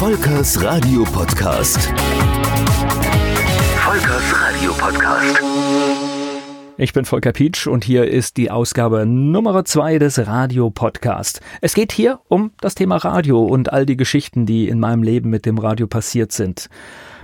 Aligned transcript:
Volkers 0.00 0.64
Radio 0.64 1.04
Podcast. 1.04 1.92
Volkers 3.76 4.40
Radio 4.40 4.72
Podcast. 4.72 5.42
Ich 6.78 6.94
bin 6.94 7.04
Volker 7.04 7.32
Pietsch 7.32 7.66
und 7.66 7.84
hier 7.84 8.06
ist 8.06 8.38
die 8.38 8.50
Ausgabe 8.50 9.04
Nummer 9.04 9.62
zwei 9.66 9.98
des 9.98 10.26
Radio 10.26 10.70
Podcast. 10.70 11.42
Es 11.60 11.74
geht 11.74 11.92
hier 11.92 12.20
um 12.28 12.52
das 12.62 12.74
Thema 12.74 12.96
Radio 12.96 13.44
und 13.44 13.74
all 13.74 13.84
die 13.84 13.98
Geschichten, 13.98 14.46
die 14.46 14.70
in 14.70 14.80
meinem 14.80 15.02
Leben 15.02 15.28
mit 15.28 15.44
dem 15.44 15.58
Radio 15.58 15.86
passiert 15.86 16.32
sind. 16.32 16.70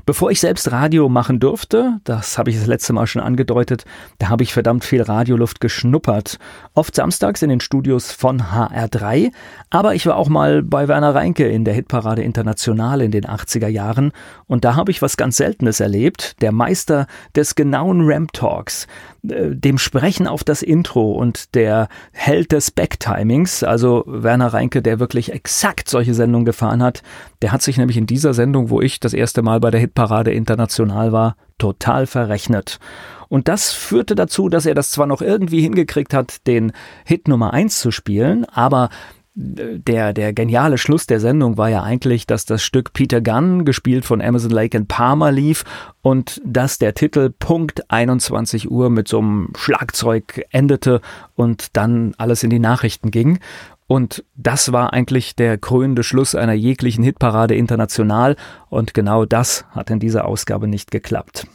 Bevor 0.07 0.31
ich 0.31 0.39
selbst 0.39 0.71
Radio 0.71 1.09
machen 1.09 1.41
durfte, 1.41 1.99
das 2.05 2.39
habe 2.39 2.51
ich 2.51 2.57
das 2.57 2.69
letzte 2.69 2.93
Mal 2.93 3.09
schon 3.09 3.23
angedeutet, 3.23 3.85
da 4.19 4.29
habe 4.29 4.45
ich 4.45 4.53
verdammt 4.53 4.85
viel 4.85 5.03
Radioluft 5.03 5.61
geschnuppert. 5.61 6.39
Oft 6.75 6.95
samstags 6.95 7.43
in 7.43 7.49
den 7.49 7.59
Studios 7.59 8.13
von 8.13 8.41
HR3, 8.41 9.33
aber 9.69 9.97
ich 9.97 10.07
war 10.07 10.15
auch 10.15 10.29
mal 10.29 10.63
bei 10.63 10.87
Werner 10.87 11.17
Reinke 11.17 11.49
in 11.49 11.65
der 11.65 11.75
Hitparade 11.75 12.23
International 12.23 13.03
in 13.03 13.11
den 13.11 13.25
80er 13.25 13.67
Jahren 13.67 14.13
und 14.47 14.65
da 14.65 14.77
habe 14.77 14.93
ich 14.93 15.03
was 15.03 15.17
ganz 15.17 15.39
Seltenes 15.39 15.81
erlebt, 15.81 16.41
der 16.41 16.53
Meister 16.53 17.09
des 17.35 17.57
genauen 17.57 18.03
Ramp 18.03 18.33
Talks, 18.33 18.87
äh, 19.29 19.57
dem 19.57 19.77
Sprechen 19.77 20.29
auf 20.29 20.45
das 20.45 20.63
Intro 20.63 21.15
und 21.15 21.57
der 21.57 21.89
Held 22.13 22.53
des 22.53 22.71
Backtimings, 22.71 23.65
also 23.65 24.05
Werner 24.07 24.55
Reinke, 24.55 24.83
der 24.83 25.01
wirklich 25.01 25.33
exakt 25.33 25.89
solche 25.89 26.15
Sendungen 26.15 26.45
gefahren 26.45 26.81
hat, 26.81 27.03
der 27.43 27.53
hat 27.53 27.63
sich 27.63 27.77
nämlich 27.77 27.97
in 27.97 28.07
dieser 28.07 28.35
Sendung, 28.35 28.71
wo 28.71 28.81
ich 28.81 29.01
das 29.01 29.13
erste 29.13 29.43
Mal 29.43 29.61
bei 29.61 29.71
der 29.71 29.81
Hit 29.81 29.97
Hitparade 29.97 30.33
international 30.33 31.13
war, 31.13 31.37
total 31.59 32.07
verrechnet. 32.07 32.79
Und 33.29 33.49
das 33.49 33.73
führte 33.73 34.15
dazu, 34.15 34.49
dass 34.49 34.67
er 34.67 34.75
das 34.75 34.91
zwar 34.91 35.07
noch 35.07 35.23
irgendwie 35.23 35.63
hingekriegt 35.63 36.13
hat, 36.13 36.47
den 36.47 36.73
Hit 37.05 37.29
Nummer 37.29 37.53
eins 37.55 37.81
zu 37.81 37.91
spielen, 37.91 38.45
aber 38.45 38.91
äh, 39.37 39.79
der, 39.79 40.13
der 40.13 40.33
geniale 40.33 40.79
Schluss 40.79 41.07
der 41.07 41.19
Sendung 41.21 41.57
war 41.57 41.71
ja 41.71 41.83
eigentlich, 41.83 42.27
dass 42.27 42.45
das 42.45 42.63
Stück 42.63 42.93
Peter 42.93 43.21
Gunn, 43.21 43.65
gespielt 43.65 44.05
von 44.05 44.21
Amazon 44.21 44.51
Lake 44.51 44.77
and 44.77 44.89
Palmer, 44.89 45.33
lief 45.33 45.65
und 46.03 46.41
dass 46.45 46.79
der 46.79 46.95
Titel 46.95 47.31
Punkt 47.31 47.91
21 47.91 48.71
Uhr 48.71 48.91
mit 48.91 49.09
so 49.09 49.19
einem 49.19 49.49
Schlagzeug 49.57 50.45
endete 50.51 51.01
und 51.35 51.77
dann 51.77 52.15
alles 52.19 52.43
in 52.43 52.51
die 52.51 52.59
Nachrichten 52.59 53.11
ging. 53.11 53.39
Und 53.87 54.25
das 54.35 54.73
war 54.73 54.93
eigentlich 54.93 55.37
der 55.37 55.59
krönende 55.59 56.03
Schluss 56.03 56.35
einer 56.35 56.55
jeglichen 56.55 57.05
Hitparade 57.05 57.55
international 57.55 58.37
und 58.69 58.95
genau 58.95 59.25
das 59.25 59.65
hat 59.71 59.91
in 59.91 60.01
dieser 60.01 60.27
Ausgabe 60.27 60.67
nicht 60.67 60.91
geklappt. 60.91 61.47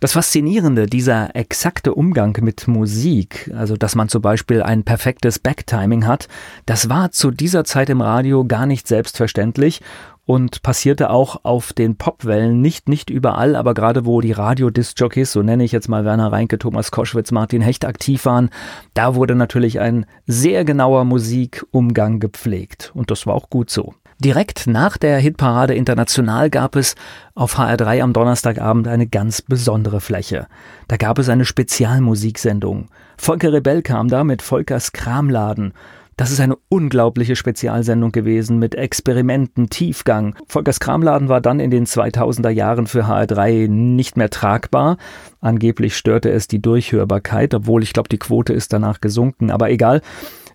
Das 0.00 0.12
Faszinierende, 0.12 0.86
dieser 0.86 1.36
exakte 1.36 1.94
Umgang 1.94 2.34
mit 2.40 2.66
Musik, 2.66 3.52
also 3.54 3.76
dass 3.76 3.94
man 3.94 4.08
zum 4.08 4.22
Beispiel 4.22 4.62
ein 4.62 4.82
perfektes 4.82 5.38
Backtiming 5.38 6.06
hat, 6.06 6.26
das 6.64 6.88
war 6.88 7.10
zu 7.10 7.30
dieser 7.30 7.64
Zeit 7.64 7.90
im 7.90 8.00
Radio 8.00 8.46
gar 8.46 8.64
nicht 8.64 8.88
selbstverständlich 8.88 9.82
und 10.24 10.62
passierte 10.62 11.10
auch 11.10 11.44
auf 11.44 11.74
den 11.74 11.96
Popwellen, 11.96 12.62
nicht, 12.62 12.88
nicht 12.88 13.10
überall, 13.10 13.54
aber 13.54 13.74
gerade 13.74 14.06
wo 14.06 14.22
die 14.22 14.32
Radiodisc-Jockeys, 14.32 15.32
so 15.32 15.42
nenne 15.42 15.64
ich 15.64 15.72
jetzt 15.72 15.90
mal 15.90 16.06
Werner 16.06 16.32
Reinke, 16.32 16.58
Thomas 16.58 16.90
Koschwitz, 16.90 17.30
Martin 17.30 17.60
Hecht 17.60 17.84
aktiv 17.84 18.24
waren, 18.24 18.48
da 18.94 19.14
wurde 19.16 19.34
natürlich 19.34 19.80
ein 19.80 20.06
sehr 20.26 20.64
genauer 20.64 21.04
Musikumgang 21.04 22.20
gepflegt 22.20 22.90
und 22.94 23.10
das 23.10 23.26
war 23.26 23.34
auch 23.34 23.50
gut 23.50 23.68
so. 23.68 23.92
Direkt 24.22 24.66
nach 24.66 24.98
der 24.98 25.18
Hitparade 25.18 25.74
International 25.74 26.50
gab 26.50 26.76
es 26.76 26.94
auf 27.34 27.58
HR3 27.58 28.02
am 28.02 28.12
Donnerstagabend 28.12 28.86
eine 28.86 29.06
ganz 29.06 29.40
besondere 29.40 30.00
Fläche. 30.00 30.46
Da 30.88 30.96
gab 30.98 31.18
es 31.18 31.28
eine 31.28 31.46
Spezialmusiksendung. 31.46 32.88
Volker 33.16 33.52
Rebell 33.52 33.80
kam 33.82 34.08
da 34.08 34.22
mit 34.22 34.42
Volkers 34.42 34.92
Kramladen 34.92 35.72
das 36.20 36.30
ist 36.30 36.40
eine 36.40 36.58
unglaubliche 36.68 37.34
Spezialsendung 37.34 38.12
gewesen 38.12 38.58
mit 38.58 38.74
Experimenten, 38.74 39.70
Tiefgang. 39.70 40.34
Volkers 40.46 40.78
Kramladen 40.78 41.30
war 41.30 41.40
dann 41.40 41.60
in 41.60 41.70
den 41.70 41.86
2000er 41.86 42.50
Jahren 42.50 42.86
für 42.86 43.06
HR3 43.06 43.68
nicht 43.68 44.18
mehr 44.18 44.28
tragbar. 44.28 44.98
Angeblich 45.40 45.96
störte 45.96 46.30
es 46.30 46.46
die 46.46 46.60
Durchhörbarkeit, 46.60 47.54
obwohl 47.54 47.82
ich 47.82 47.94
glaube, 47.94 48.10
die 48.10 48.18
Quote 48.18 48.52
ist 48.52 48.74
danach 48.74 49.00
gesunken. 49.00 49.50
Aber 49.50 49.70
egal. 49.70 50.02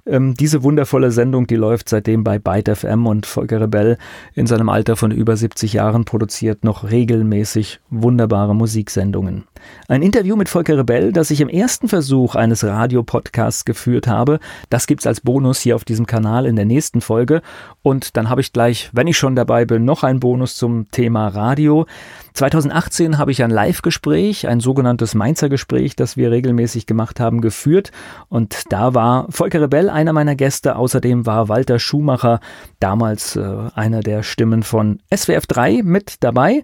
Ähm, 0.07 0.35
diese 0.35 0.61
wundervolle 0.61 1.11
Sendung, 1.11 1.47
die 1.47 1.55
läuft 1.55 1.89
seitdem 1.89 2.23
bei 2.23 2.37
Byte 2.37 2.75
FM 2.75 3.07
und 3.07 3.25
Volker 3.25 3.59
Rebell 3.59 3.97
in 4.33 4.45
seinem 4.45 4.69
Alter 4.69 4.95
von 4.95 5.11
über 5.11 5.35
70 5.35 5.73
Jahren 5.73 6.05
produziert 6.05 6.63
noch 6.63 6.89
regelmäßig 6.89 7.79
wunderbare 7.89 8.55
Musiksendungen. 8.55 9.45
Ein 9.87 10.01
Interview 10.01 10.35
mit 10.35 10.49
Volker 10.49 10.77
Rebell, 10.77 11.11
das 11.11 11.29
ich 11.29 11.41
im 11.41 11.49
ersten 11.49 11.87
Versuch 11.87 12.35
eines 12.35 12.63
Radiopodcasts 12.63 13.65
geführt 13.65 14.07
habe, 14.07 14.39
das 14.69 14.87
gibt's 14.87 15.05
als 15.05 15.21
Bonus 15.21 15.59
hier 15.59 15.75
auf 15.75 15.85
diesem 15.85 16.07
Kanal 16.07 16.45
in 16.45 16.55
der 16.55 16.65
nächsten 16.65 17.01
Folge. 17.01 17.41
Und 17.83 18.17
dann 18.17 18.29
habe 18.29 18.41
ich 18.41 18.51
gleich, 18.51 18.89
wenn 18.93 19.07
ich 19.07 19.17
schon 19.17 19.35
dabei 19.35 19.65
bin, 19.65 19.85
noch 19.85 20.03
ein 20.03 20.19
Bonus 20.19 20.55
zum 20.55 20.89
Thema 20.89 21.27
Radio. 21.27 21.85
2018 22.33 23.17
habe 23.17 23.31
ich 23.31 23.43
ein 23.43 23.49
Live-Gespräch, 23.49 24.47
ein 24.47 24.59
sogenanntes 24.59 25.15
Mainzer 25.15 25.49
Gespräch, 25.49 25.95
das 25.95 26.17
wir 26.17 26.31
regelmäßig 26.31 26.85
gemacht 26.85 27.19
haben, 27.19 27.39
geführt. 27.39 27.91
Und 28.27 28.63
da 28.69 28.93
war 28.93 29.27
Volker 29.29 29.61
Rebell 29.61 29.89
einer 29.89 30.11
meiner 30.13 30.35
Gäste. 30.35 30.75
Außerdem 30.75 31.25
war 31.25 31.47
Walter 31.47 31.79
Schumacher, 31.79 32.39
damals 32.79 33.35
äh, 33.35 33.45
einer 33.73 34.01
der 34.01 34.23
Stimmen 34.23 34.63
von 34.63 34.99
SWF 35.15 35.45
3 35.47 35.81
mit 35.83 36.15
dabei. 36.21 36.63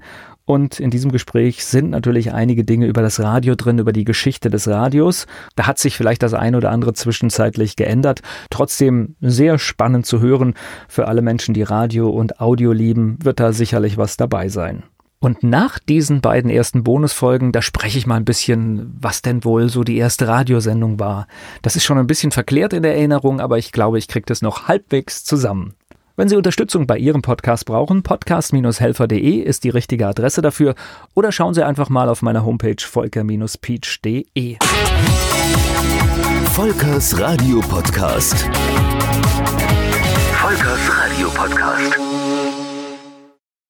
Und 0.51 0.81
in 0.81 0.89
diesem 0.89 1.13
Gespräch 1.13 1.63
sind 1.63 1.91
natürlich 1.91 2.33
einige 2.33 2.65
Dinge 2.65 2.85
über 2.85 3.01
das 3.01 3.21
Radio 3.21 3.55
drin, 3.55 3.79
über 3.79 3.93
die 3.93 4.03
Geschichte 4.03 4.49
des 4.49 4.67
Radios. 4.67 5.25
Da 5.55 5.65
hat 5.65 5.79
sich 5.79 5.95
vielleicht 5.95 6.21
das 6.23 6.33
eine 6.33 6.57
oder 6.57 6.71
andere 6.71 6.91
zwischenzeitlich 6.91 7.77
geändert. 7.77 8.19
Trotzdem 8.49 9.15
sehr 9.21 9.59
spannend 9.59 10.05
zu 10.05 10.19
hören. 10.19 10.55
Für 10.89 11.07
alle 11.07 11.21
Menschen, 11.21 11.53
die 11.53 11.63
Radio 11.63 12.09
und 12.09 12.41
Audio 12.41 12.73
lieben, 12.73 13.17
wird 13.23 13.39
da 13.39 13.53
sicherlich 13.53 13.95
was 13.95 14.17
dabei 14.17 14.49
sein. 14.49 14.83
Und 15.21 15.41
nach 15.41 15.79
diesen 15.79 16.19
beiden 16.19 16.51
ersten 16.51 16.83
Bonusfolgen, 16.83 17.53
da 17.53 17.61
spreche 17.61 17.97
ich 17.97 18.05
mal 18.05 18.17
ein 18.17 18.25
bisschen, 18.25 18.93
was 18.99 19.21
denn 19.21 19.45
wohl 19.45 19.69
so 19.69 19.85
die 19.85 19.95
erste 19.95 20.27
Radiosendung 20.27 20.99
war. 20.99 21.27
Das 21.61 21.77
ist 21.77 21.85
schon 21.85 21.97
ein 21.97 22.07
bisschen 22.07 22.31
verklärt 22.31 22.73
in 22.73 22.83
der 22.83 22.97
Erinnerung, 22.97 23.39
aber 23.39 23.57
ich 23.57 23.71
glaube, 23.71 23.99
ich 23.99 24.09
kriege 24.09 24.25
das 24.25 24.41
noch 24.41 24.67
halbwegs 24.67 25.23
zusammen. 25.23 25.75
Wenn 26.21 26.29
Sie 26.29 26.35
Unterstützung 26.35 26.85
bei 26.85 26.99
Ihrem 26.99 27.23
Podcast 27.23 27.65
brauchen, 27.65 28.03
podcast-helfer.de 28.03 29.39
ist 29.39 29.63
die 29.63 29.69
richtige 29.69 30.05
Adresse 30.05 30.43
dafür 30.43 30.75
oder 31.15 31.31
schauen 31.31 31.55
Sie 31.55 31.65
einfach 31.65 31.89
mal 31.89 32.07
auf 32.09 32.21
meiner 32.21 32.45
Homepage 32.45 32.75
volker-peach.de. 32.79 34.57
Volkers 36.53 37.19
Radio 37.19 37.59
Podcast. 37.61 38.47
Volkers 40.35 40.91
Radio 40.95 41.27
Podcast. 41.29 42.10